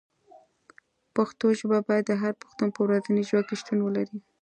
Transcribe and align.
پښتو 1.15 1.45
ژبه 1.59 1.77
باید 1.87 2.05
د 2.07 2.13
هر 2.21 2.33
پښتون 2.41 2.69
په 2.75 2.79
ورځني 2.85 3.21
ژوند 3.29 3.45
کې 3.47 3.55
شتون 3.61 3.79
ولري. 3.83 4.17